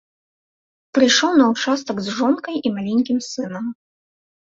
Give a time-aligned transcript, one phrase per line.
[0.99, 3.65] Прыйшоў на ўчастак з жонкай і маленькім сынам.